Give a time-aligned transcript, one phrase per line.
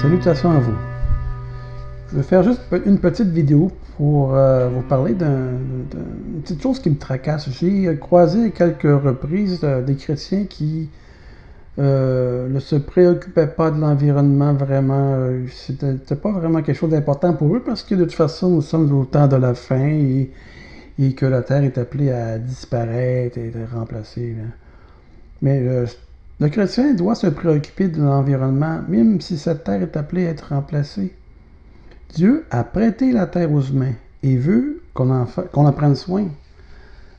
[0.00, 0.76] Salutations à vous.
[2.12, 5.86] Je vais faire juste une petite vidéo pour euh, vous parler d'une
[6.40, 7.50] petite chose qui me tracasse.
[7.50, 10.88] J'ai croisé quelques reprises euh, des chrétiens qui
[11.80, 15.18] euh, ne se préoccupaient pas de l'environnement vraiment.
[15.50, 18.96] C'était pas vraiment quelque chose d'important pour eux parce que de toute façon, nous sommes
[18.96, 20.30] au temps de la fin et,
[21.16, 24.36] que la Terre est appelée à disparaître et être remplacée.
[25.42, 25.86] Mais
[26.40, 30.50] le chrétien doit se préoccuper de l'environnement, même si cette terre est appelée à être
[30.50, 31.12] remplacée.
[32.14, 36.26] Dieu a prêté la terre aux humains et veut qu'on en, en, prenne soin.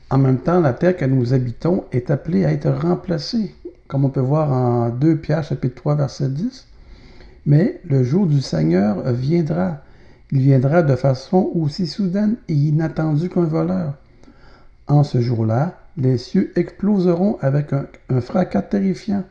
[0.08, 3.54] En même temps, la terre que nous habitons est appelée à être remplacée,
[3.88, 6.66] comme on peut voir en 2 Pierre chapitre 3 verset 10.
[7.46, 9.82] Mais le jour du Seigneur viendra.
[10.32, 13.94] Il viendra de façon aussi soudaine et inattendue qu'un voleur.
[14.86, 19.22] En ce jour-là, les cieux exploseront avec un, fracas terrifiant.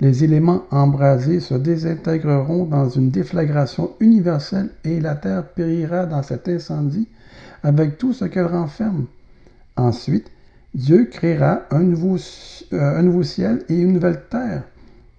[0.00, 6.48] Les éléments embrasés se désintégreront dans une déflagration universelle et la terre périra dans cet
[6.48, 7.08] incendie
[7.62, 9.06] avec tout ce qu'elle renferme.
[9.76, 10.30] Ensuite,
[10.74, 12.18] Dieu créera un nouveau,
[12.74, 14.64] euh, ciel et une nouvelle terre.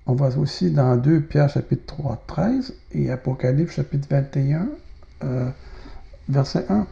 [0.06, 4.70] On va aussi dans 2 Pierre chapitre 3, 13 et Apocalypse chapitre 21,
[5.24, 5.50] euh,
[6.30, 6.86] verset 1.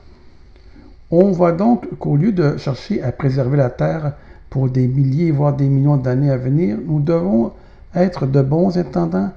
[1.18, 4.12] On voit donc qu'au lieu de chercher à préserver la Terre
[4.50, 7.54] pour des milliers, voire des millions d'années à venir, nous devons
[7.96, 9.32] être de bons intendants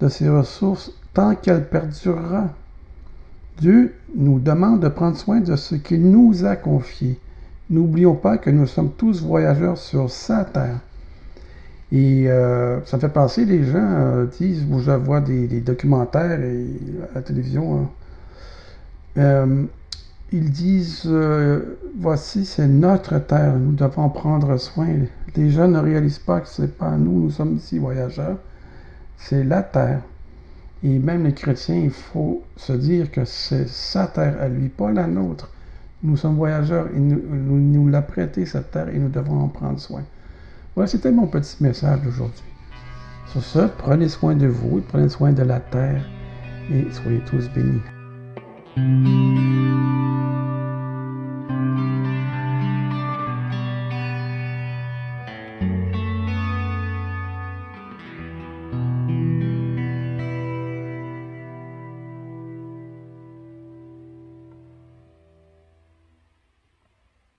[0.00, 2.50] de ces ressources tant qu'elle perdurera.
[3.58, 7.18] Dieu nous demande de prendre soin de ce qu'il nous a confié.
[7.68, 10.78] N'oublions pas que nous sommes tous voyageurs sur sa terre.
[11.90, 16.66] Et euh, ça fait penser, les gens euh, disent, où je vois des, documentaires et,
[17.10, 17.88] à la télévision, hein,
[19.18, 19.64] euh,
[20.32, 24.88] ils disent euh, voici, c'est notre terre, nous devons prendre soin.
[25.36, 28.38] Les gens ne réalisent pas que ce n'est pas nous, nous sommes ici voyageurs,
[29.16, 30.00] c'est la terre.
[30.82, 34.92] Et même les chrétiens, il faut se dire que c'est sa terre à lui, pas
[34.92, 35.50] la nôtre.
[36.02, 38.04] Nous sommes voyageurs et nous, nous, l'a
[38.44, 40.02] cette terre et nous devons en prendre soin.
[40.74, 42.44] Voilà, c'était mon petit message d'aujourd'hui.
[43.28, 46.04] Sur ce, prenez soin de vous prenez soin de la terre
[46.70, 47.80] et soyez tous bénis.